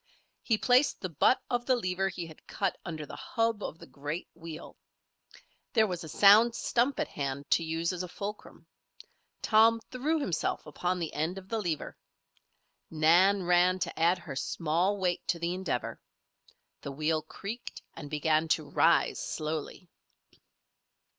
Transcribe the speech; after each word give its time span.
He 0.41 0.57
placed 0.57 0.99
the 0.99 1.09
butt 1.13 1.39
of 1.47 1.67
the 1.67 1.75
lever 1.75 2.09
he 2.09 2.25
had 2.25 2.47
cut 2.47 2.75
under 2.83 3.05
the 3.05 3.15
hub 3.15 3.61
of 3.61 3.77
the 3.77 3.85
great 3.85 4.27
wheel. 4.33 4.75
There 5.73 5.85
was 5.85 6.03
a 6.03 6.09
sound 6.09 6.55
stump 6.55 6.99
at 6.99 7.07
hand 7.07 7.51
to 7.51 7.63
use 7.63 7.93
as 7.93 8.01
a 8.01 8.07
fulcrum. 8.07 8.65
Tom 9.43 9.79
threw 9.91 10.19
himself 10.19 10.65
upon 10.65 10.97
the 10.97 11.13
end 11.13 11.37
of 11.37 11.49
the 11.49 11.59
lever. 11.61 11.95
Nan 12.89 13.43
ran 13.43 13.77
to 13.77 13.99
add 13.99 14.17
her 14.17 14.35
small 14.35 14.97
weight 14.97 15.21
to 15.27 15.37
the 15.37 15.53
endeavor. 15.53 16.01
The 16.81 16.91
wheel 16.93 17.21
creaked 17.21 17.83
and 17.93 18.09
began 18.09 18.47
to 18.47 18.67
rise 18.71 19.19
slowly. 19.19 19.87